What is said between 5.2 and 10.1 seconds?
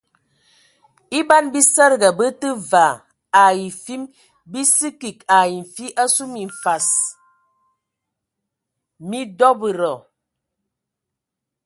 ai nfi asu minfas mi dɔbədɔ.